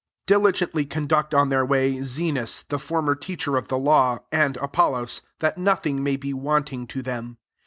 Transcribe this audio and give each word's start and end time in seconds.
13 0.27 0.41
Diligently 0.41 0.83
con 0.85 1.05
duct 1.05 1.31
on 1.35 1.49
their 1.49 1.63
way 1.63 2.01
Zenas 2.01 2.63
the 2.69 2.77
Jbrmer 2.77 3.21
teacher 3.21 3.55
of 3.55 3.67
the 3.67 3.77
law, 3.77 4.17
and 4.31 4.55
ApoUos; 4.55 5.21
that 5.41 5.59
nothing 5.59 6.01
may 6.01 6.15
be 6.15 6.33
wanting 6.33 6.87
to 6.87 7.03
them. 7.03 7.37